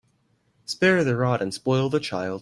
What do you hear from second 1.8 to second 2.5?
the child.